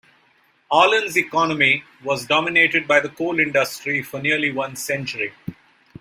Ahlen's 0.71 1.15
economy 1.15 1.83
was 2.03 2.25
dominated 2.25 2.87
by 2.87 2.99
the 2.99 3.09
coal 3.09 3.39
industry 3.39 4.01
for 4.01 4.19
nearly 4.19 4.51
one 4.51 4.75
century. 4.75 5.31